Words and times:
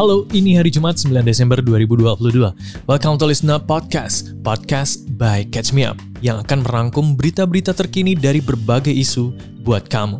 Halo, 0.00 0.24
ini 0.32 0.56
hari 0.56 0.72
Jumat 0.72 0.96
9 0.96 1.12
Desember 1.20 1.60
2022. 1.60 2.88
Welcome 2.88 3.20
to 3.20 3.28
Listener 3.28 3.60
Podcast, 3.60 4.32
podcast 4.40 5.04
by 5.20 5.44
Catch 5.52 5.76
Me 5.76 5.84
Up, 5.84 6.00
yang 6.24 6.40
akan 6.40 6.64
merangkum 6.64 7.20
berita-berita 7.20 7.76
terkini 7.76 8.16
dari 8.16 8.40
berbagai 8.40 8.96
isu 8.96 9.36
buat 9.60 9.92
kamu. 9.92 10.16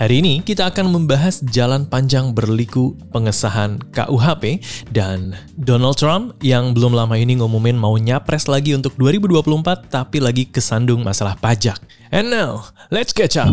Hari 0.00 0.24
ini 0.24 0.40
kita 0.40 0.72
akan 0.72 0.88
membahas 0.88 1.44
jalan 1.44 1.84
panjang 1.84 2.32
berliku 2.32 2.96
pengesahan 3.12 3.76
KUHP 3.92 4.64
dan 4.96 5.36
Donald 5.60 6.00
Trump 6.00 6.32
yang 6.40 6.72
belum 6.72 6.96
lama 6.96 7.12
ini 7.20 7.36
ngumumin 7.36 7.76
mau 7.76 8.00
nyapres 8.00 8.48
lagi 8.48 8.72
untuk 8.72 8.96
2024 8.96 9.92
tapi 9.92 10.24
lagi 10.24 10.48
kesandung 10.48 11.04
masalah 11.04 11.36
pajak. 11.36 11.76
And 12.08 12.32
now, 12.32 12.72
let's 12.88 13.12
catch 13.12 13.36
up. 13.36 13.52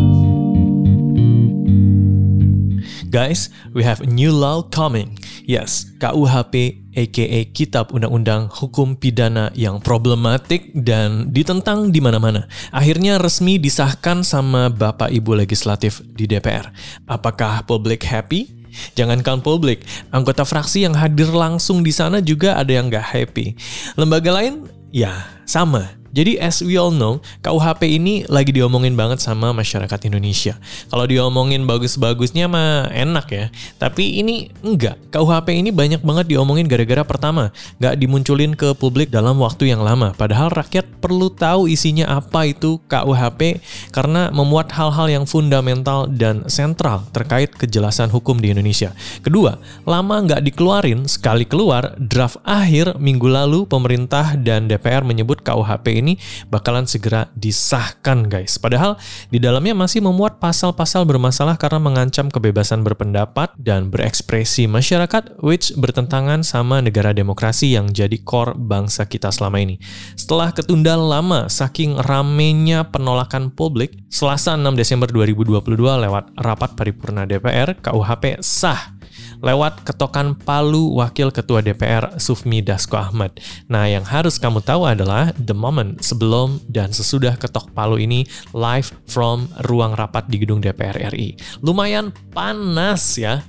Guys, 3.16 3.48
we 3.72 3.80
have 3.80 4.04
a 4.04 4.08
new 4.12 4.28
law 4.28 4.60
coming. 4.60 5.16
Yes, 5.48 5.88
KUHP 6.04 6.84
aka 6.92 7.40
Kitab 7.48 7.88
Undang-Undang 7.96 8.52
Hukum 8.52 8.92
Pidana 8.92 9.48
yang 9.56 9.80
problematik 9.80 10.68
dan 10.76 11.32
ditentang 11.32 11.96
di 11.96 12.04
mana-mana. 12.04 12.44
Akhirnya 12.68 13.16
resmi 13.16 13.56
disahkan 13.56 14.20
sama 14.20 14.68
Bapak 14.68 15.08
Ibu 15.08 15.32
Legislatif 15.32 16.04
di 16.12 16.28
DPR. 16.28 16.68
Apakah 17.08 17.64
publik 17.64 18.04
happy? 18.04 18.52
Jangankan 18.92 19.40
publik, 19.40 19.88
anggota 20.12 20.44
fraksi 20.44 20.84
yang 20.84 20.92
hadir 20.92 21.32
langsung 21.32 21.80
di 21.80 21.96
sana 21.96 22.20
juga 22.20 22.60
ada 22.60 22.68
yang 22.68 22.92
gak 22.92 23.16
happy. 23.16 23.56
Lembaga 23.96 24.28
lain, 24.28 24.68
ya 24.92 25.24
sama 25.48 25.88
jadi 26.16 26.40
as 26.40 26.64
we 26.64 26.80
all 26.80 26.88
know, 26.88 27.20
KUHP 27.44 28.00
ini 28.00 28.24
lagi 28.24 28.48
diomongin 28.48 28.96
banget 28.96 29.20
sama 29.20 29.52
masyarakat 29.52 30.08
Indonesia. 30.08 30.56
Kalau 30.88 31.04
diomongin 31.04 31.68
bagus-bagusnya 31.68 32.48
mah 32.48 32.88
enak 32.88 33.26
ya. 33.28 33.44
Tapi 33.76 34.24
ini 34.24 34.48
enggak. 34.64 34.96
KUHP 35.12 35.60
ini 35.60 35.68
banyak 35.68 36.00
banget 36.00 36.32
diomongin 36.32 36.64
gara-gara 36.64 37.04
pertama, 37.04 37.52
nggak 37.76 38.00
dimunculin 38.00 38.56
ke 38.56 38.72
publik 38.72 39.12
dalam 39.12 39.36
waktu 39.44 39.68
yang 39.68 39.84
lama. 39.84 40.16
Padahal 40.16 40.48
rakyat 40.48 40.88
perlu 41.04 41.28
tahu 41.28 41.68
isinya 41.68 42.08
apa 42.16 42.48
itu 42.48 42.80
KUHP 42.88 43.60
karena 43.92 44.32
memuat 44.32 44.72
hal-hal 44.72 45.12
yang 45.12 45.28
fundamental 45.28 46.08
dan 46.08 46.48
sentral 46.48 47.04
terkait 47.12 47.52
kejelasan 47.52 48.08
hukum 48.08 48.40
di 48.40 48.56
Indonesia. 48.56 48.96
Kedua, 49.20 49.60
lama 49.84 50.16
nggak 50.24 50.40
dikeluarin, 50.48 51.04
sekali 51.04 51.44
keluar, 51.44 51.92
draft 52.00 52.40
akhir 52.40 52.96
minggu 52.96 53.28
lalu 53.28 53.68
pemerintah 53.68 54.32
dan 54.40 54.64
DPR 54.64 55.04
menyebut 55.04 55.44
KUHP 55.44 56.05
ini 56.05 56.05
ini 56.06 56.14
bakalan 56.46 56.86
segera 56.86 57.26
disahkan 57.34 58.30
guys. 58.30 58.62
Padahal 58.62 58.94
di 59.26 59.42
dalamnya 59.42 59.74
masih 59.74 59.98
memuat 60.06 60.38
pasal-pasal 60.38 61.02
bermasalah 61.02 61.58
karena 61.58 61.82
mengancam 61.82 62.30
kebebasan 62.30 62.86
berpendapat 62.86 63.50
dan 63.58 63.90
berekspresi 63.90 64.70
masyarakat 64.70 65.42
which 65.42 65.74
bertentangan 65.74 66.46
sama 66.46 66.78
negara 66.78 67.10
demokrasi 67.10 67.74
yang 67.74 67.90
jadi 67.90 68.16
core 68.22 68.54
bangsa 68.54 69.10
kita 69.10 69.34
selama 69.34 69.58
ini. 69.58 69.82
Setelah 70.14 70.54
ketunda 70.54 70.94
lama 70.94 71.50
saking 71.50 71.98
ramenya 71.98 72.86
penolakan 72.86 73.50
publik, 73.50 73.98
Selasa 74.06 74.54
6 74.54 74.78
Desember 74.78 75.10
2022 75.10 75.74
lewat 75.76 76.30
rapat 76.38 76.70
paripurna 76.78 77.26
DPR, 77.26 77.74
KUHP 77.82 78.38
sah 78.40 78.95
lewat 79.40 79.84
ketokan 79.84 80.36
palu 80.36 80.96
Wakil 80.96 81.32
Ketua 81.32 81.60
DPR 81.60 82.16
Sufmi 82.16 82.60
Dasko 82.64 82.96
Ahmad. 82.96 83.36
Nah, 83.68 83.88
yang 83.88 84.04
harus 84.04 84.40
kamu 84.40 84.62
tahu 84.64 84.88
adalah 84.88 85.32
the 85.36 85.56
moment 85.56 86.00
sebelum 86.00 86.60
dan 86.70 86.92
sesudah 86.92 87.36
ketok 87.36 87.72
palu 87.72 88.00
ini 88.00 88.24
live 88.52 88.92
from 89.08 89.48
ruang 89.68 89.96
rapat 89.96 90.28
di 90.28 90.40
gedung 90.40 90.62
DPR 90.62 91.12
RI. 91.12 91.36
Lumayan 91.60 92.12
panas 92.32 93.16
ya. 93.16 93.42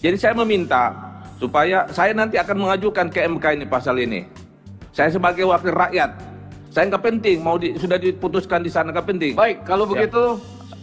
Jadi 0.00 0.16
saya 0.20 0.34
meminta 0.36 0.92
supaya 1.36 1.88
saya 1.92 2.12
nanti 2.16 2.40
akan 2.40 2.56
mengajukan 2.68 3.08
ke 3.12 3.24
MK 3.26 3.44
ini 3.60 3.66
pasal 3.68 3.96
ini. 4.00 4.24
Saya 4.96 5.12
sebagai 5.12 5.44
wakil 5.44 5.76
rakyat, 5.76 6.10
saya 6.72 6.88
nggak 6.88 7.04
penting 7.04 7.36
mau 7.44 7.60
di, 7.60 7.76
sudah 7.76 8.00
diputuskan 8.00 8.64
di 8.64 8.72
sana 8.72 8.92
nggak 8.92 9.08
penting. 9.08 9.32
Baik, 9.36 9.64
kalau 9.68 9.84
ya. 9.92 10.08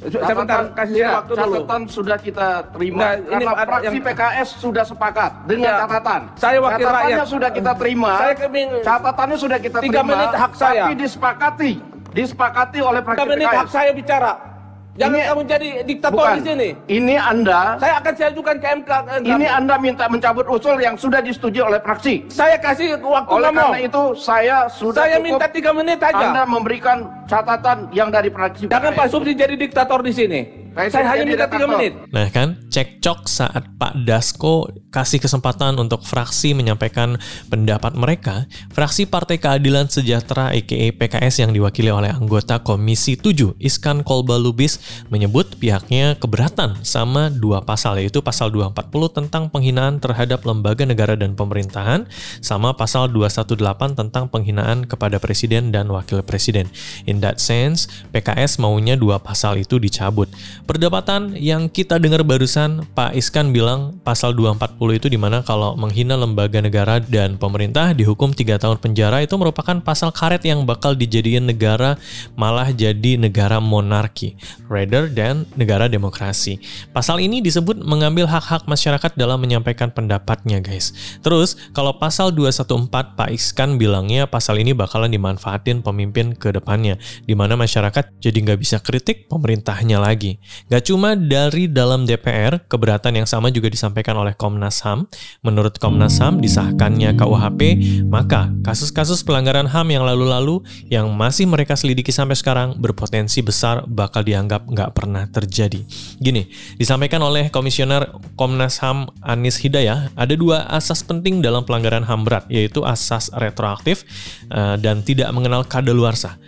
Catatan, 0.04 0.64
kasih 0.76 1.00
ya, 1.00 1.10
waktu 1.24 1.34
catatan 1.34 1.82
dulu. 1.88 1.96
sudah 1.96 2.18
kita 2.20 2.48
terima 2.76 3.00
nah, 3.00 3.14
karena 3.16 3.40
ini 3.40 3.46
fraksi 3.48 3.86
yang... 3.88 4.06
PKS 4.06 4.50
sudah 4.60 4.84
sepakat 4.84 5.32
dengan 5.48 5.72
ya, 5.72 5.80
catatan. 5.88 6.22
Saya 6.36 6.58
wakil 6.60 6.86
Catatannya 6.86 7.16
rakyat. 7.16 7.32
sudah 7.32 7.50
kita 7.56 7.72
terima. 7.80 8.12
Saya 8.20 8.36
kemin... 8.36 8.68
Catatannya 8.84 9.38
sudah 9.40 9.58
kita 9.64 9.78
Tiga 9.80 10.02
terima. 10.04 10.12
menit 10.12 10.32
hak 10.36 10.54
saya. 10.60 10.84
Tapi 10.84 10.94
disepakati, 11.00 11.72
disepakati 12.12 12.80
oleh 12.84 13.02
fraksi 13.02 13.20
Tiga 13.20 13.32
menit 13.32 13.48
PKS. 13.48 13.60
hak 13.64 13.70
saya 13.72 13.92
bicara. 13.96 14.53
Jangan 14.94 15.18
ini, 15.18 15.26
kamu 15.26 15.42
jadi 15.50 15.70
diktator 15.90 16.22
bukan, 16.22 16.38
di 16.38 16.44
sini. 16.46 16.70
Ini 16.86 17.16
Anda. 17.18 17.82
Saya 17.82 17.98
akan 17.98 18.14
saya 18.14 18.28
ajukan 18.30 18.56
ke 18.62 18.68
MK. 18.78 18.92
Ini 19.26 19.48
Anda 19.50 19.76
minta 19.82 20.06
mencabut 20.06 20.46
usul 20.46 20.78
yang 20.86 20.94
sudah 20.94 21.18
disetujui 21.18 21.66
oleh 21.66 21.82
fraksi. 21.82 22.30
Saya 22.30 22.62
kasih 22.62 23.02
waktu 23.02 23.34
Oleh 23.34 23.50
karena 23.50 23.80
itu 23.82 24.04
saya 24.14 24.70
sudah 24.70 25.02
Saya 25.02 25.18
minta 25.18 25.50
tiga 25.50 25.74
menit 25.74 25.98
aja. 25.98 26.30
Anda 26.30 26.46
memberikan 26.46 27.10
catatan 27.26 27.90
yang 27.90 28.14
dari 28.14 28.30
fraksi. 28.30 28.70
Jangan 28.70 28.94
Pak 28.94 29.08
Subsi 29.10 29.34
jadi 29.34 29.58
diktator 29.58 30.06
di 30.06 30.14
sini. 30.14 30.63
Saya, 30.74 31.06
hanya 31.06 31.24
minta 31.30 31.46
tiga 31.46 31.70
menit. 31.70 31.94
Nah 32.10 32.34
kan, 32.34 32.58
cekcok 32.74 33.30
saat 33.30 33.62
Pak 33.78 33.94
Dasko 34.10 34.74
kasih 34.90 35.22
kesempatan 35.22 35.78
untuk 35.78 36.02
fraksi 36.02 36.58
menyampaikan 36.58 37.22
pendapat 37.46 37.94
mereka, 37.94 38.50
fraksi 38.74 39.06
Partai 39.06 39.38
Keadilan 39.38 39.86
Sejahtera 39.86 40.50
aka 40.50 40.90
PKS 40.98 41.46
yang 41.46 41.54
diwakili 41.54 41.94
oleh 41.94 42.10
anggota 42.10 42.58
Komisi 42.66 43.14
7, 43.14 43.54
Iskan 43.62 44.02
Kolba 44.02 44.42
Lubis, 44.42 44.82
menyebut 45.14 45.62
pihaknya 45.62 46.18
keberatan 46.18 46.82
sama 46.82 47.30
dua 47.30 47.62
pasal, 47.62 48.02
yaitu 48.02 48.26
pasal 48.26 48.50
240 48.50 49.14
tentang 49.14 49.54
penghinaan 49.54 50.02
terhadap 50.02 50.42
lembaga 50.42 50.90
negara 50.90 51.14
dan 51.14 51.38
pemerintahan, 51.38 52.10
sama 52.42 52.74
pasal 52.74 53.14
218 53.14 53.94
tentang 53.94 54.26
penghinaan 54.26 54.90
kepada 54.90 55.22
presiden 55.22 55.70
dan 55.70 55.86
wakil 55.94 56.26
presiden. 56.26 56.66
In 57.06 57.22
that 57.22 57.38
sense, 57.38 57.86
PKS 58.10 58.58
maunya 58.58 58.98
dua 58.98 59.22
pasal 59.22 59.62
itu 59.62 59.78
dicabut. 59.78 60.26
Perdebatan 60.64 61.36
yang 61.36 61.68
kita 61.68 62.00
dengar 62.00 62.24
barusan, 62.24 62.88
Pak 62.96 63.20
Iskan 63.20 63.52
bilang 63.52 64.00
pasal 64.00 64.32
240 64.32 64.96
itu 64.96 65.08
di 65.12 65.20
mana 65.20 65.44
kalau 65.44 65.76
menghina 65.76 66.16
lembaga 66.16 66.64
negara 66.64 67.04
dan 67.04 67.36
pemerintah 67.36 67.92
dihukum 67.92 68.32
3 68.32 68.64
tahun 68.64 68.80
penjara 68.80 69.20
itu 69.20 69.36
merupakan 69.36 69.84
pasal 69.84 70.16
karet 70.16 70.40
yang 70.48 70.64
bakal 70.64 70.96
dijadikan 70.96 71.52
negara 71.52 72.00
malah 72.40 72.72
jadi 72.72 73.20
negara 73.20 73.60
monarki, 73.60 74.40
rather 74.72 75.12
than 75.12 75.44
negara 75.60 75.92
demokrasi. 75.92 76.64
Pasal 76.96 77.20
ini 77.20 77.44
disebut 77.44 77.84
mengambil 77.84 78.32
hak-hak 78.32 78.64
masyarakat 78.64 79.20
dalam 79.20 79.44
menyampaikan 79.44 79.92
pendapatnya 79.92 80.64
guys. 80.64 80.96
Terus, 81.20 81.60
kalau 81.76 82.00
pasal 82.00 82.32
214 82.32 83.20
Pak 83.20 83.36
Iskan 83.36 83.76
bilangnya 83.76 84.32
pasal 84.32 84.64
ini 84.64 84.72
bakalan 84.72 85.12
dimanfaatin 85.12 85.84
pemimpin 85.84 86.32
ke 86.40 86.56
depannya, 86.56 86.96
di 87.28 87.36
mana 87.36 87.60
masyarakat 87.60 88.16
jadi 88.24 88.38
nggak 88.48 88.60
bisa 88.64 88.80
kritik 88.80 89.28
pemerintahnya 89.28 90.00
lagi. 90.00 90.40
Gak 90.72 90.90
cuma 90.90 91.14
dari 91.18 91.70
dalam 91.70 92.08
DPR, 92.08 92.64
keberatan 92.68 93.20
yang 93.20 93.28
sama 93.30 93.54
juga 93.54 93.70
disampaikan 93.70 94.18
oleh 94.18 94.34
Komnas 94.34 94.82
HAM. 94.84 95.06
Menurut 95.44 95.78
Komnas 95.78 96.18
HAM, 96.20 96.40
disahkannya 96.40 97.16
KUHP, 97.18 97.62
maka 98.08 98.50
kasus-kasus 98.64 99.22
pelanggaran 99.22 99.70
HAM 99.70 99.92
yang 99.92 100.04
lalu-lalu 100.08 100.64
yang 100.88 101.12
masih 101.12 101.46
mereka 101.46 101.78
selidiki 101.78 102.14
sampai 102.14 102.38
sekarang 102.38 102.80
berpotensi 102.80 103.44
besar 103.44 103.84
bakal 103.86 104.24
dianggap 104.24 104.66
nggak 104.68 104.92
pernah 104.96 105.28
terjadi. 105.30 105.84
Gini, 106.18 106.48
disampaikan 106.78 107.22
oleh 107.22 107.52
Komisioner 107.52 108.10
Komnas 108.40 108.80
HAM 108.80 109.12
Anis 109.22 109.60
Hidayah, 109.62 110.14
ada 110.16 110.34
dua 110.34 110.66
asas 110.72 111.04
penting 111.04 111.44
dalam 111.44 111.68
pelanggaran 111.68 112.04
HAM 112.06 112.26
berat, 112.26 112.46
yaitu 112.50 112.82
asas 112.88 113.30
retroaktif 113.36 114.08
uh, 114.50 114.76
dan 114.80 115.04
tidak 115.06 115.30
mengenal 115.36 115.68
kadaluarsa. 115.68 116.40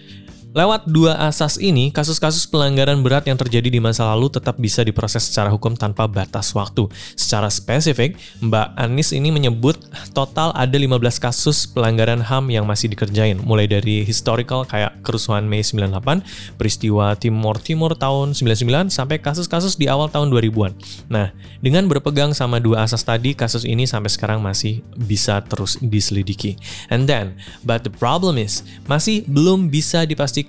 Lewat 0.56 0.88
dua 0.88 1.20
asas 1.28 1.60
ini, 1.60 1.92
kasus-kasus 1.92 2.48
pelanggaran 2.48 3.04
berat 3.04 3.28
yang 3.28 3.36
terjadi 3.36 3.68
di 3.68 3.84
masa 3.84 4.08
lalu 4.16 4.32
tetap 4.32 4.56
bisa 4.56 4.88
diproses 4.88 5.28
secara 5.28 5.52
hukum 5.52 5.76
tanpa 5.76 6.08
batas 6.08 6.56
waktu. 6.56 6.88
Secara 7.20 7.52
spesifik, 7.52 8.16
Mbak 8.40 8.68
Anis 8.80 9.12
ini 9.12 9.36
menyebut 9.36 9.76
total 10.16 10.56
ada 10.56 10.72
15 10.72 10.96
kasus 11.20 11.68
pelanggaran 11.68 12.24
HAM 12.24 12.56
yang 12.56 12.64
masih 12.64 12.88
dikerjain, 12.88 13.36
mulai 13.44 13.68
dari 13.68 14.08
historical 14.08 14.64
kayak 14.64 15.04
kerusuhan 15.04 15.44
Mei 15.44 15.60
98, 15.60 16.24
peristiwa 16.56 17.20
Timur 17.20 17.60
Timur 17.60 17.92
tahun 17.92 18.32
99, 18.32 18.96
sampai 18.96 19.20
kasus-kasus 19.20 19.76
di 19.76 19.92
awal 19.92 20.08
tahun 20.08 20.32
2000-an. 20.32 20.72
Nah, 21.12 21.36
dengan 21.60 21.84
berpegang 21.92 22.32
sama 22.32 22.64
dua 22.64 22.88
asas 22.88 23.04
tadi, 23.04 23.36
kasus 23.36 23.68
ini 23.68 23.84
sampai 23.84 24.08
sekarang 24.08 24.40
masih 24.40 24.80
bisa 24.96 25.44
terus 25.44 25.76
diselidiki. 25.84 26.56
And 26.88 27.12
then, 27.12 27.36
but 27.68 27.84
the 27.84 27.92
problem 27.92 28.40
is, 28.40 28.64
masih 28.88 29.28
belum 29.28 29.68
bisa 29.68 30.08
dipastikan 30.08 30.45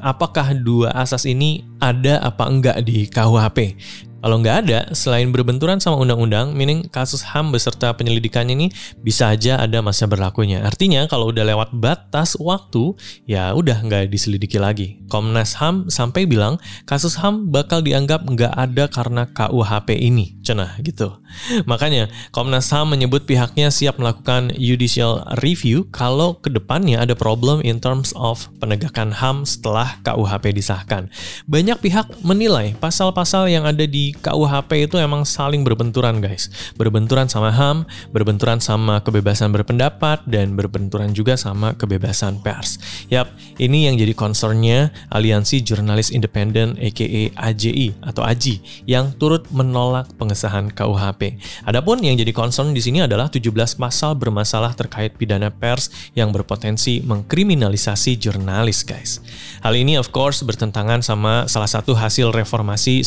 apakah 0.00 0.54
dua 0.54 0.94
asas 0.94 1.26
ini 1.26 1.66
ada 1.82 2.22
apa 2.22 2.46
enggak 2.46 2.78
di 2.86 3.10
KUHP. 3.10 3.76
Kalau 4.22 4.38
nggak 4.38 4.56
ada, 4.66 4.80
selain 4.94 5.34
berbenturan 5.34 5.82
sama 5.82 5.98
undang-undang, 5.98 6.54
meaning 6.54 6.86
kasus 6.86 7.26
HAM 7.26 7.50
beserta 7.50 7.90
penyelidikannya 7.90 8.54
ini 8.54 8.70
bisa 9.02 9.34
aja 9.34 9.58
ada 9.58 9.82
masa 9.82 10.06
berlakunya. 10.06 10.62
Artinya 10.62 11.10
kalau 11.10 11.34
udah 11.34 11.42
lewat 11.42 11.74
batas 11.74 12.38
waktu, 12.38 12.94
ya 13.26 13.50
udah 13.50 13.82
nggak 13.82 14.06
diselidiki 14.14 14.62
lagi. 14.62 15.02
Komnas 15.10 15.58
HAM 15.58 15.90
sampai 15.90 16.30
bilang 16.30 16.62
kasus 16.86 17.18
HAM 17.18 17.50
bakal 17.50 17.82
dianggap 17.82 18.22
nggak 18.22 18.54
ada 18.54 18.86
karena 18.86 19.26
KUHP 19.26 19.98
ini. 19.98 20.38
Cenah 20.46 20.78
gitu. 20.86 21.18
Makanya 21.66 22.06
Komnas 22.30 22.70
HAM 22.70 22.94
menyebut 22.94 23.26
pihaknya 23.26 23.74
siap 23.74 23.98
melakukan 23.98 24.54
judicial 24.54 25.26
review 25.42 25.90
kalau 25.90 26.38
ke 26.38 26.46
depannya 26.46 27.02
ada 27.02 27.18
problem 27.18 27.58
in 27.66 27.82
terms 27.82 28.14
of 28.14 28.46
penegakan 28.62 29.10
HAM 29.10 29.42
setelah 29.42 29.98
KUHP 30.06 30.54
disahkan. 30.54 31.10
Banyak 31.50 31.82
pihak 31.82 32.06
menilai 32.22 32.78
pasal-pasal 32.78 33.50
yang 33.50 33.66
ada 33.66 33.82
di 33.82 34.11
KUHP 34.12 34.90
itu 34.90 34.96
emang 35.00 35.24
saling 35.24 35.64
berbenturan 35.64 36.20
guys. 36.20 36.52
Berbenturan 36.76 37.26
sama 37.28 37.52
HAM, 37.52 37.88
berbenturan 38.12 38.60
sama 38.60 39.00
kebebasan 39.00 39.52
berpendapat, 39.52 40.24
dan 40.28 40.54
berbenturan 40.56 41.16
juga 41.16 41.40
sama 41.40 41.72
kebebasan 41.72 42.44
pers. 42.44 42.76
Yap, 43.08 43.32
ini 43.56 43.88
yang 43.88 43.96
jadi 43.96 44.12
concernnya 44.12 44.92
Aliansi 45.08 45.64
Jurnalis 45.64 46.12
Independen 46.12 46.76
aka 46.76 47.32
AJI 47.32 47.96
atau 48.04 48.22
AJI 48.24 48.84
yang 48.88 49.14
turut 49.16 49.48
menolak 49.52 50.10
pengesahan 50.16 50.72
KUHP. 50.72 51.38
Adapun 51.64 52.00
yang 52.02 52.18
jadi 52.18 52.30
concern 52.34 52.76
di 52.76 52.80
sini 52.82 53.04
adalah 53.04 53.28
17 53.30 53.52
pasal 53.78 54.16
bermasalah 54.18 54.74
terkait 54.76 55.16
pidana 55.16 55.48
pers 55.52 55.92
yang 56.16 56.34
berpotensi 56.34 57.00
mengkriminalisasi 57.04 58.18
jurnalis 58.18 58.82
guys. 58.82 59.22
Hal 59.62 59.78
ini 59.78 59.94
of 59.96 60.10
course 60.10 60.42
bertentangan 60.42 61.00
sama 61.06 61.46
salah 61.46 61.70
satu 61.70 61.94
hasil 61.94 62.34
reformasi 62.34 63.06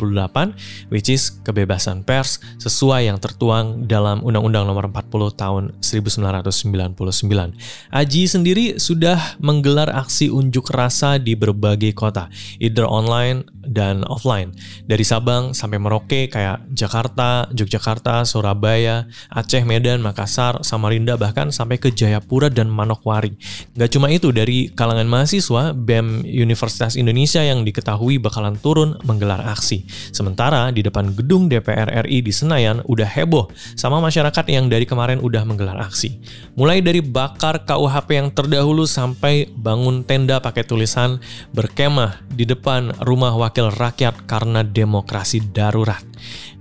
1990 0.00 0.90
which 0.90 1.12
is 1.12 1.40
kebebasan 1.44 2.02
pers 2.02 2.40
sesuai 2.58 3.06
yang 3.12 3.18
tertuang 3.20 3.84
dalam 3.84 4.24
Undang-Undang 4.24 4.64
Nomor 4.66 4.88
40 4.88 5.36
Tahun 5.36 5.64
1999. 5.80 7.56
Aji 7.92 8.22
sendiri 8.24 8.80
sudah 8.80 9.36
menggelar 9.42 9.92
aksi 9.92 10.32
unjuk 10.32 10.72
rasa 10.72 11.20
di 11.20 11.36
berbagai 11.36 11.92
kota, 11.92 12.32
either 12.58 12.86
online 12.86 13.44
dan 13.64 14.02
offline. 14.08 14.56
Dari 14.88 15.04
Sabang 15.04 15.52
sampai 15.52 15.76
Merauke 15.76 16.26
kayak 16.32 16.64
Jakarta, 16.72 17.46
Yogyakarta, 17.52 18.24
Surabaya, 18.24 19.06
Aceh, 19.28 19.62
Medan, 19.62 20.00
Makassar, 20.00 20.64
Samarinda, 20.64 21.20
bahkan 21.20 21.52
sampai 21.52 21.76
ke 21.76 21.92
Jayapura 21.92 22.48
dan 22.48 22.72
Manokwari. 22.72 23.36
Gak 23.76 23.92
cuma 23.92 24.08
itu, 24.08 24.32
dari 24.32 24.72
kalangan 24.72 25.06
mahasiswa, 25.06 25.76
BEM 25.76 26.24
Universitas 26.24 26.96
Indonesia 26.96 27.44
yang 27.44 27.62
diketahui 27.62 28.16
bakalan 28.16 28.56
turun 28.58 28.96
menggelar 29.04 29.44
aksi. 29.44 29.84
Sementara 30.10 30.70
di 30.70 30.80
depan 30.80 31.12
gedung 31.14 31.46
DPR 31.50 32.06
RI 32.06 32.22
di 32.24 32.32
Senayan 32.32 32.82
udah 32.86 33.06
heboh 33.06 33.50
sama 33.74 33.98
masyarakat 33.98 34.44
yang 34.48 34.70
dari 34.70 34.84
kemarin 34.86 35.18
udah 35.20 35.42
menggelar 35.44 35.78
aksi. 35.80 36.20
Mulai 36.54 36.80
dari 36.80 37.02
bakar 37.02 37.64
KUHP 37.66 38.08
yang 38.16 38.28
terdahulu 38.32 38.84
sampai 38.86 39.50
bangun 39.50 40.02
tenda 40.06 40.38
pakai 40.40 40.64
tulisan 40.64 41.20
berkemah 41.52 42.22
di 42.30 42.46
depan 42.46 42.94
rumah 43.04 43.34
wakil 43.36 43.68
rakyat 43.74 44.26
karena 44.26 44.64
demokrasi 44.66 45.42
darurat. 45.50 46.02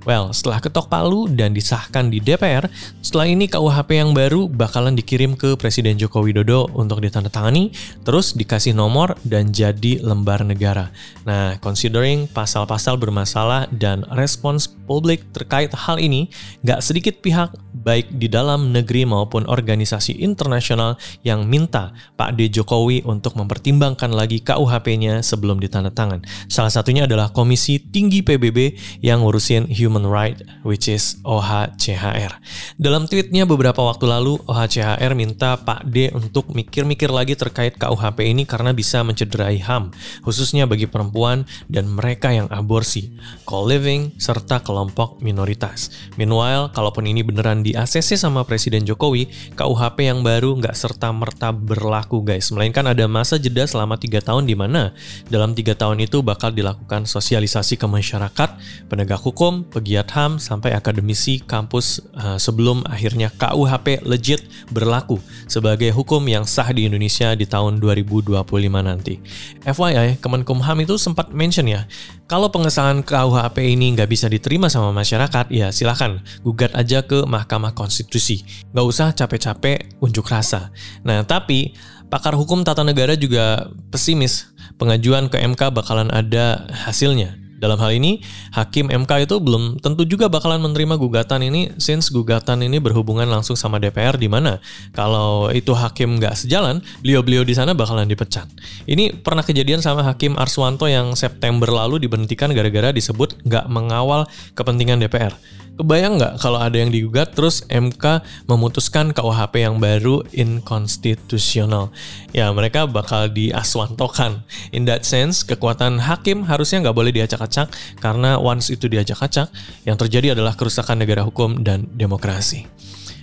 Well, 0.07 0.31
setelah 0.31 0.63
ketok 0.63 0.87
palu 0.87 1.27
dan 1.27 1.51
disahkan 1.51 2.07
di 2.07 2.23
DPR, 2.23 2.71
setelah 3.03 3.27
ini 3.27 3.51
KUHP 3.51 3.99
yang 3.99 4.15
baru 4.15 4.47
bakalan 4.47 4.95
dikirim 4.95 5.35
ke 5.35 5.59
Presiden 5.59 5.99
Joko 5.99 6.23
Widodo 6.23 6.71
untuk 6.71 7.03
ditandatangani, 7.03 7.75
terus 8.07 8.31
dikasih 8.31 8.71
nomor 8.71 9.19
dan 9.27 9.51
jadi 9.51 9.99
lembar 9.99 10.47
negara. 10.47 10.87
Nah, 11.27 11.59
considering 11.59 12.31
pasal-pasal 12.31 12.95
bermasalah 12.95 13.67
dan 13.75 14.07
respons 14.15 14.71
publik 14.87 15.27
terkait 15.35 15.69
hal 15.75 15.99
ini, 15.99 16.31
nggak 16.63 16.79
sedikit 16.79 17.19
pihak 17.19 17.51
baik 17.83 18.09
di 18.15 18.31
dalam 18.31 18.71
negeri 18.71 19.03
maupun 19.03 19.45
organisasi 19.51 20.23
internasional 20.23 20.95
yang 21.27 21.43
minta 21.43 21.91
Pak 22.15 22.39
D. 22.39 22.47
Jokowi 22.47 23.03
untuk 23.03 23.35
mempertimbangkan 23.35 24.15
lagi 24.15 24.39
KUHP-nya 24.41 25.21
sebelum 25.21 25.59
ditandatangan. 25.59 26.23
Salah 26.47 26.71
satunya 26.71 27.03
adalah 27.03 27.35
Komisi 27.35 27.83
Tinggi 27.83 28.23
PBB 28.23 28.79
yang 29.03 29.21
ngurusin 29.21 29.67
human 29.69 29.88
Human 29.89 30.05
Right, 30.05 30.37
which 30.61 30.85
is 30.85 31.17
OHCHR. 31.25 32.37
Dalam 32.77 33.09
tweetnya 33.09 33.49
beberapa 33.49 33.81
waktu 33.81 34.05
lalu, 34.05 34.37
OHCHR 34.45 35.17
minta 35.17 35.57
Pak 35.57 35.89
D 35.89 36.13
untuk 36.13 36.53
mikir-mikir 36.53 37.09
lagi 37.09 37.33
terkait 37.33 37.73
KUHP 37.81 38.29
ini 38.29 38.45
karena 38.45 38.69
bisa 38.69 39.01
mencederai 39.01 39.57
HAM, 39.57 39.89
khususnya 40.21 40.69
bagi 40.69 40.85
perempuan 40.85 41.49
dan 41.65 41.89
mereka 41.89 42.29
yang 42.29 42.45
aborsi, 42.53 43.17
co-living, 43.49 44.13
serta 44.21 44.61
kelompok 44.61 45.17
minoritas. 45.25 45.89
Meanwhile, 46.21 46.69
kalaupun 46.69 47.09
ini 47.09 47.25
beneran 47.25 47.65
di 47.65 47.73
ACC 47.73 48.13
sama 48.13 48.45
Presiden 48.45 48.85
Jokowi, 48.85 49.25
KUHP 49.57 50.05
yang 50.05 50.21
baru 50.21 50.53
nggak 50.61 50.77
serta-merta 50.77 51.49
berlaku 51.49 52.21
guys, 52.21 52.53
melainkan 52.53 52.85
ada 52.85 53.09
masa 53.09 53.41
jeda 53.41 53.65
selama 53.65 53.97
tiga 53.97 54.21
tahun 54.21 54.45
di 54.45 54.53
mana 54.53 54.93
dalam 55.33 55.57
tiga 55.57 55.73
tahun 55.73 56.05
itu 56.05 56.21
bakal 56.21 56.53
dilakukan 56.53 57.09
sosialisasi 57.09 57.81
ke 57.81 57.87
masyarakat, 57.89 58.49
penegak 58.85 59.23
hukum, 59.23 59.65
pegiat 59.79 60.11
HAM 60.11 60.43
sampai 60.43 60.75
akademisi 60.75 61.39
kampus 61.39 62.03
uh, 62.19 62.35
sebelum 62.35 62.83
akhirnya 62.83 63.31
KUHP 63.31 64.03
legit 64.03 64.43
berlaku 64.75 65.23
sebagai 65.47 65.95
hukum 65.95 66.19
yang 66.27 66.43
sah 66.43 66.67
di 66.75 66.83
Indonesia 66.83 67.31
di 67.39 67.47
tahun 67.47 67.79
2025 67.79 68.43
nanti. 68.83 69.23
FYI, 69.63 70.19
Kemenkumham 70.19 70.83
itu 70.83 70.99
sempat 70.99 71.31
mention 71.31 71.71
ya, 71.71 71.87
kalau 72.27 72.51
pengesahan 72.51 72.99
KUHP 73.01 73.73
ini 73.73 73.95
nggak 73.95 74.11
bisa 74.11 74.27
diterima 74.27 74.67
sama 74.67 74.91
masyarakat, 74.91 75.47
ya 75.49 75.71
silahkan 75.71 76.19
gugat 76.43 76.75
aja 76.75 77.01
ke 77.07 77.23
Mahkamah 77.23 77.71
Konstitusi. 77.71 78.43
Nggak 78.75 78.85
usah 78.85 79.07
capek-capek 79.15 79.97
unjuk 80.03 80.27
rasa. 80.27 80.75
Nah, 81.07 81.23
tapi 81.23 81.73
pakar 82.11 82.35
hukum 82.35 82.67
tata 82.67 82.83
negara 82.83 83.15
juga 83.15 83.71
pesimis 83.89 84.51
pengajuan 84.75 85.31
ke 85.31 85.39
MK 85.39 85.71
bakalan 85.71 86.11
ada 86.11 86.67
hasilnya. 86.85 87.38
Dalam 87.59 87.77
hal 87.77 87.91
ini, 87.91 88.23
Hakim 88.55 88.87
MK 88.87 89.27
itu 89.27 89.35
belum 89.37 89.83
tentu 89.83 90.07
juga 90.07 90.31
bakalan 90.31 90.63
menerima 90.63 90.95
gugatan 90.95 91.43
ini 91.43 91.75
since 91.75 92.07
gugatan 92.09 92.63
ini 92.63 92.79
berhubungan 92.79 93.27
langsung 93.27 93.59
sama 93.59 93.77
DPR 93.77 94.15
di 94.15 94.31
mana 94.31 94.63
kalau 94.95 95.51
itu 95.51 95.75
hakim 95.75 96.17
nggak 96.17 96.39
sejalan, 96.39 96.79
beliau-beliau 97.03 97.43
di 97.43 97.53
sana 97.53 97.75
bakalan 97.75 98.07
dipecat. 98.07 98.47
Ini 98.87 99.19
pernah 99.19 99.43
kejadian 99.43 99.83
sama 99.83 100.01
Hakim 100.07 100.39
Arswanto 100.39 100.87
yang 100.87 101.13
September 101.19 101.67
lalu 101.67 101.99
diberhentikan 102.01 102.55
gara-gara 102.55 102.95
disebut 102.95 103.43
nggak 103.43 103.67
mengawal 103.67 104.25
kepentingan 104.55 105.03
DPR. 105.03 105.35
Kebayang 105.79 106.19
nggak 106.19 106.43
kalau 106.43 106.59
ada 106.59 106.75
yang 106.75 106.91
digugat 106.91 107.31
terus 107.31 107.63
MK 107.71 108.19
memutuskan 108.51 109.15
KUHP 109.15 109.63
yang 109.63 109.79
baru 109.79 110.27
inkonstitusional? 110.35 111.95
Ya 112.35 112.51
mereka 112.51 112.83
bakal 112.83 113.31
diaswantokan. 113.31 114.43
In 114.75 114.83
that 114.91 115.07
sense, 115.07 115.47
kekuatan 115.47 116.03
hakim 116.03 116.43
harusnya 116.43 116.83
nggak 116.83 116.97
boleh 116.99 117.15
diacak-acak 117.15 117.71
karena 118.03 118.35
once 118.35 118.75
itu 118.75 118.91
diacak-acak, 118.91 119.47
yang 119.87 119.95
terjadi 119.95 120.35
adalah 120.35 120.59
kerusakan 120.59 120.99
negara 120.99 121.23
hukum 121.23 121.63
dan 121.63 121.87
demokrasi. 121.95 122.67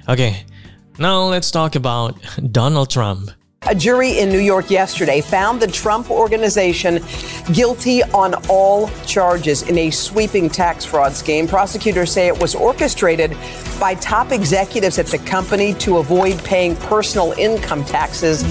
Oke, 0.08 0.16
okay, 0.16 0.32
now 0.96 1.28
let's 1.28 1.52
talk 1.52 1.76
about 1.76 2.16
Donald 2.40 2.88
Trump. 2.88 3.36
A 3.68 3.74
jury 3.74 4.20
in 4.20 4.28
New 4.28 4.38
York 4.38 4.70
yesterday 4.70 5.20
found 5.20 5.60
the 5.60 5.66
Trump 5.66 6.08
organization 6.08 7.00
guilty 7.52 8.04
on 8.04 8.34
all 8.48 8.88
charges 9.06 9.62
in 9.62 9.76
a 9.76 9.90
sweeping 9.90 10.48
tax 10.48 10.84
fraud 10.84 11.14
scheme. 11.14 11.48
Prosecutors 11.48 12.12
say 12.12 12.28
it 12.28 12.40
was 12.40 12.54
orchestrated 12.54 13.36
by 13.80 13.94
top 13.94 14.30
executives 14.30 15.00
at 15.00 15.06
the 15.06 15.18
company 15.18 15.74
to 15.74 15.98
avoid 15.98 16.38
paying 16.44 16.76
personal 16.76 17.32
income 17.32 17.84
taxes. 17.84 18.44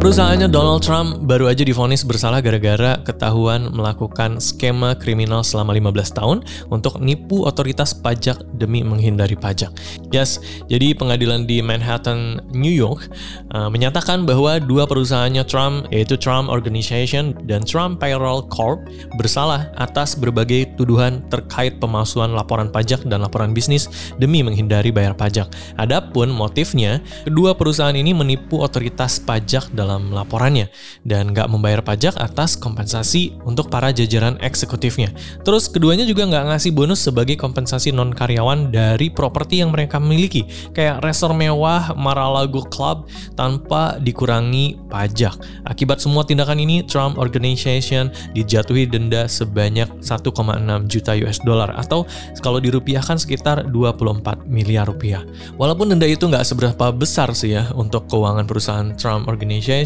Perusahaannya 0.00 0.48
Donald 0.48 0.80
Trump 0.80 1.28
baru 1.28 1.52
aja 1.52 1.60
difonis 1.60 2.08
bersalah 2.08 2.40
gara-gara 2.40 2.96
ketahuan 3.04 3.68
melakukan 3.68 4.40
skema 4.40 4.96
kriminal 4.96 5.44
selama 5.44 5.76
15 5.76 6.16
tahun 6.16 6.38
untuk 6.72 7.04
nipu 7.04 7.44
otoritas 7.44 7.92
pajak 7.92 8.40
demi 8.56 8.80
menghindari 8.80 9.36
pajak. 9.36 9.68
Yes, 10.08 10.40
jadi 10.72 10.96
pengadilan 10.96 11.44
di 11.44 11.60
Manhattan, 11.60 12.40
New 12.48 12.72
York 12.72 13.12
uh, 13.52 13.68
menyatakan 13.68 14.24
bahwa 14.24 14.56
dua 14.56 14.88
perusahaannya 14.88 15.44
Trump 15.44 15.84
yaitu 15.92 16.16
Trump 16.16 16.48
Organization 16.48 17.36
dan 17.44 17.60
Trump 17.68 18.00
Payroll 18.00 18.48
Corp 18.48 18.80
bersalah 19.20 19.68
atas 19.76 20.16
berbagai 20.16 20.80
tuduhan 20.80 21.20
terkait 21.28 21.76
pemalsuan 21.76 22.32
laporan 22.32 22.72
pajak 22.72 23.04
dan 23.04 23.20
laporan 23.20 23.52
bisnis 23.52 23.84
demi 24.16 24.40
menghindari 24.40 24.88
bayar 24.88 25.12
pajak. 25.12 25.52
Adapun 25.76 26.32
motifnya, 26.32 27.04
kedua 27.28 27.52
perusahaan 27.52 27.92
ini 27.92 28.16
menipu 28.16 28.64
otoritas 28.64 29.20
pajak 29.20 29.68
dalam 29.76 29.89
dalam 29.90 30.14
laporannya 30.14 30.70
dan 31.02 31.34
nggak 31.34 31.50
membayar 31.50 31.82
pajak 31.82 32.14
atas 32.22 32.54
kompensasi 32.54 33.34
untuk 33.42 33.66
para 33.66 33.90
jajaran 33.90 34.38
eksekutifnya. 34.38 35.10
Terus 35.42 35.66
keduanya 35.66 36.06
juga 36.06 36.30
nggak 36.30 36.54
ngasih 36.54 36.70
bonus 36.70 37.02
sebagai 37.02 37.34
kompensasi 37.34 37.90
non 37.90 38.14
karyawan 38.14 38.70
dari 38.70 39.10
properti 39.10 39.58
yang 39.58 39.74
mereka 39.74 39.98
miliki, 39.98 40.46
kayak 40.70 41.02
resor 41.02 41.34
mewah 41.34 41.90
Mar-a-Lago 41.98 42.62
Club 42.70 43.10
tanpa 43.34 43.98
dikurangi 43.98 44.78
pajak. 44.86 45.34
Akibat 45.66 45.98
semua 45.98 46.22
tindakan 46.22 46.62
ini, 46.62 46.86
Trump 46.86 47.18
Organization 47.18 48.14
dijatuhi 48.36 48.86
denda 48.86 49.26
sebanyak 49.26 49.90
1,6 49.98 50.30
juta 50.86 51.12
US 51.26 51.42
dollar 51.42 51.74
atau 51.74 52.06
kalau 52.38 52.62
dirupiahkan 52.62 53.18
sekitar 53.18 53.66
24 53.66 54.46
miliar 54.46 54.86
rupiah. 54.86 55.26
Walaupun 55.58 55.90
denda 55.90 56.06
itu 56.06 56.28
nggak 56.28 56.46
seberapa 56.46 56.92
besar 56.94 57.32
sih 57.34 57.56
ya 57.56 57.72
untuk 57.72 58.06
keuangan 58.06 58.44
perusahaan 58.44 58.92
Trump 59.00 59.26
Organization, 59.26 59.79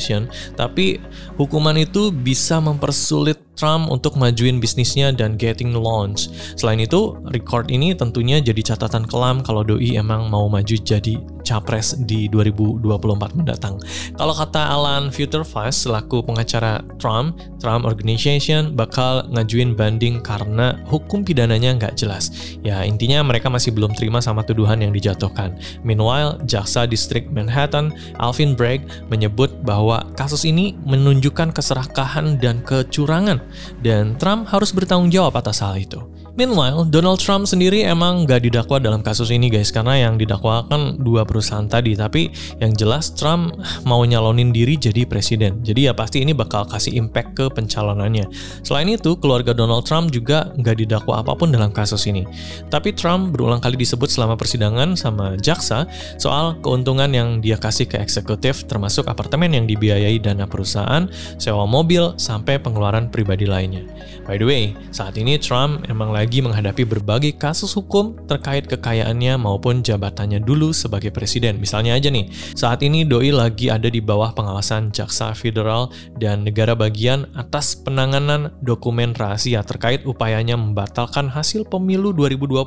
tapi 0.58 0.98
hukuman 1.38 1.74
itu 1.78 2.10
bisa 2.10 2.58
mempersulit 2.58 3.38
Trump 3.54 3.90
untuk 3.90 4.18
majuin 4.18 4.58
bisnisnya 4.58 5.14
dan 5.14 5.38
getting 5.38 5.74
launch. 5.74 6.30
Selain 6.58 6.82
itu, 6.82 7.14
record 7.30 7.70
ini 7.70 7.94
tentunya 7.94 8.42
jadi 8.42 8.74
catatan 8.74 9.06
kelam 9.06 9.40
kalau 9.42 9.62
Doi 9.62 9.94
emang 9.98 10.30
mau 10.30 10.50
maju 10.50 10.76
jadi 10.76 11.18
capres 11.44 11.94
di 12.08 12.26
2024 12.32 13.36
mendatang. 13.36 13.76
Kalau 14.16 14.32
kata 14.32 14.64
Alan 14.64 15.12
Futerfast 15.12 15.86
selaku 15.86 16.24
pengacara 16.24 16.80
Trump, 16.96 17.36
Trump 17.60 17.84
Organization 17.84 18.72
bakal 18.72 19.28
ngajuin 19.30 19.76
banding 19.76 20.24
karena 20.24 20.80
hukum 20.88 21.22
pidananya 21.22 21.76
nggak 21.76 21.94
jelas. 22.00 22.32
Ya 22.64 22.82
intinya 22.82 23.20
mereka 23.20 23.52
masih 23.52 23.76
belum 23.76 23.92
terima 23.92 24.24
sama 24.24 24.40
tuduhan 24.42 24.80
yang 24.80 24.90
dijatuhkan. 24.96 25.54
Meanwhile, 25.84 26.40
Jaksa 26.48 26.88
Distrik 26.88 27.28
Manhattan, 27.28 27.92
Alvin 28.16 28.56
Bragg, 28.56 28.88
menyebut 29.12 29.52
bahwa 29.62 30.02
kasus 30.16 30.48
ini 30.48 30.72
menunjukkan 30.88 31.52
keserakahan 31.52 32.40
dan 32.40 32.64
kecurangan 32.64 33.43
dan 33.82 34.16
Trump 34.20 34.48
harus 34.48 34.70
bertanggung 34.70 35.10
jawab 35.10 35.36
atas 35.40 35.60
hal 35.60 35.76
itu. 35.76 36.13
Meanwhile, 36.34 36.90
Donald 36.90 37.22
Trump 37.22 37.46
sendiri 37.46 37.86
emang 37.86 38.26
gak 38.26 38.42
didakwa 38.42 38.82
dalam 38.82 39.06
kasus 39.06 39.30
ini 39.30 39.46
guys, 39.46 39.70
karena 39.70 40.02
yang 40.02 40.18
didakwakan 40.18 40.98
dua 40.98 41.22
perusahaan 41.22 41.62
tadi, 41.62 41.94
tapi 41.94 42.26
yang 42.58 42.74
jelas 42.74 43.14
Trump 43.14 43.54
mau 43.86 44.02
nyalonin 44.02 44.50
diri 44.50 44.74
jadi 44.74 45.06
presiden. 45.06 45.62
Jadi 45.62 45.86
ya 45.86 45.94
pasti 45.94 46.26
ini 46.26 46.34
bakal 46.34 46.66
kasih 46.66 46.98
impact 46.98 47.38
ke 47.38 47.46
pencalonannya. 47.54 48.26
Selain 48.66 48.90
itu, 48.90 49.14
keluarga 49.14 49.54
Donald 49.54 49.86
Trump 49.86 50.10
juga 50.10 50.50
gak 50.58 50.82
didakwa 50.82 51.22
apa 51.22 51.38
pun 51.38 51.54
dalam 51.54 51.70
kasus 51.70 52.02
ini. 52.10 52.26
Tapi 52.66 52.90
Trump 52.98 53.30
berulang 53.30 53.62
kali 53.62 53.78
disebut 53.78 54.10
selama 54.10 54.34
persidangan 54.34 54.98
sama 54.98 55.38
jaksa 55.38 55.86
soal 56.18 56.58
keuntungan 56.66 57.14
yang 57.14 57.38
dia 57.38 57.54
kasih 57.54 57.86
ke 57.86 57.94
eksekutif, 58.02 58.66
termasuk 58.66 59.06
apartemen 59.06 59.54
yang 59.54 59.70
dibiayai 59.70 60.18
dana 60.18 60.50
perusahaan, 60.50 61.06
sewa 61.38 61.62
mobil, 61.62 62.10
sampai 62.18 62.58
pengeluaran 62.58 63.06
pribadi 63.06 63.46
lainnya. 63.46 63.86
By 64.26 64.42
the 64.42 64.46
way, 64.50 64.74
saat 64.90 65.14
ini 65.14 65.38
Trump 65.38 65.86
emang 65.86 66.10
lagi 66.10 66.23
lagi 66.24 66.40
menghadapi 66.40 66.88
berbagai 66.88 67.36
kasus 67.36 67.76
hukum 67.76 68.16
terkait 68.24 68.64
kekayaannya 68.64 69.36
maupun 69.36 69.84
jabatannya 69.84 70.40
dulu 70.40 70.72
sebagai 70.72 71.12
presiden. 71.12 71.60
Misalnya 71.60 71.92
aja 71.92 72.08
nih, 72.08 72.32
saat 72.56 72.80
ini 72.80 73.04
Doi 73.04 73.28
lagi 73.28 73.68
ada 73.68 73.92
di 73.92 74.00
bawah 74.00 74.32
pengawasan 74.32 74.88
jaksa 74.88 75.36
federal 75.36 75.92
dan 76.16 76.48
negara 76.48 76.72
bagian 76.72 77.28
atas 77.36 77.76
penanganan 77.76 78.56
dokumen 78.64 79.12
rahasia 79.12 79.60
terkait 79.60 80.08
upayanya 80.08 80.56
membatalkan 80.56 81.28
hasil 81.28 81.68
pemilu 81.68 82.16
2020. 82.16 82.64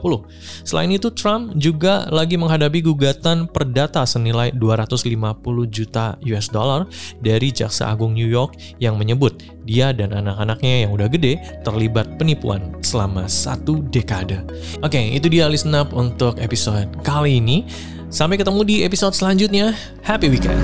Selain 0.61 0.93
itu, 0.93 1.09
Trump 1.09 1.57
juga 1.57 2.05
lagi 2.13 2.37
menghadapi 2.37 2.85
gugatan 2.85 3.49
perdata 3.49 4.05
senilai 4.05 4.53
250 4.53 5.17
juta 5.65 6.13
US 6.21 6.53
dollar 6.53 6.85
dari 7.25 7.49
Jaksa 7.49 7.89
Agung 7.89 8.13
New 8.13 8.29
York 8.29 8.53
yang 8.77 9.01
menyebut 9.01 9.41
dia 9.67 9.91
dan 9.91 10.15
anak-anaknya 10.15 10.87
yang 10.87 10.95
udah 10.95 11.11
gede 11.11 11.41
terlibat 11.65 12.15
penipuan 12.15 12.71
selama 12.79 13.27
satu 13.47 13.79
dekade. 13.87 14.43
Oke, 14.83 14.99
itu 14.99 15.31
dia 15.31 15.47
listen 15.47 15.71
up 15.71 15.95
untuk 15.95 16.35
episode 16.43 16.91
kali 17.07 17.39
ini. 17.39 17.63
Sampai 18.11 18.35
ketemu 18.35 18.61
di 18.67 18.75
episode 18.83 19.15
selanjutnya. 19.15 19.71
Happy 20.03 20.27
weekend. 20.27 20.59